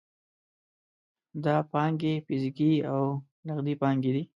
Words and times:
دا 1.43 1.55
پانګې 1.71 2.13
فزیکي 2.25 2.71
او 2.91 3.01
نغدي 3.47 3.73
پانګې 3.81 4.11
دي. 4.15 4.23